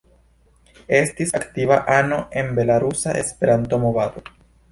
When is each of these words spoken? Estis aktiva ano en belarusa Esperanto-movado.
Estis 0.99 1.33
aktiva 1.39 1.77
ano 1.97 2.17
en 2.41 2.49
belarusa 2.61 3.15
Esperanto-movado. 3.21 4.27